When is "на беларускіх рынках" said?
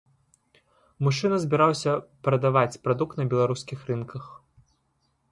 3.19-4.23